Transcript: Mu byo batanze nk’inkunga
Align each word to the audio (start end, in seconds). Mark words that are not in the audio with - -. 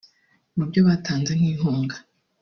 Mu 0.55 0.63
byo 0.69 0.81
batanze 0.87 1.31
nk’inkunga 1.39 1.95